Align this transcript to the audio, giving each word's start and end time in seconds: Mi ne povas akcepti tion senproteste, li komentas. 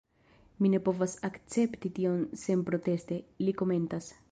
Mi 0.65 0.71
ne 0.75 0.79
povas 0.87 1.13
akcepti 1.29 1.93
tion 1.99 2.25
senproteste, 2.47 3.21
li 3.47 3.57
komentas. 3.63 4.13